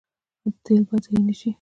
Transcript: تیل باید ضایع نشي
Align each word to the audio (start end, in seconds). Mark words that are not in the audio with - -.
تیل 0.63 0.81
باید 0.87 1.03
ضایع 1.05 1.21
نشي 1.27 1.49